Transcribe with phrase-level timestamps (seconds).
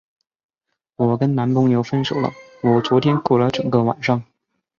[0.95, 2.31] 我跟男朋友分手了，
[2.63, 4.23] 我昨天哭了整个晚上。